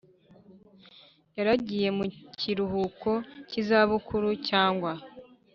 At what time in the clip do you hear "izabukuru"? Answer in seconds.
3.61-4.29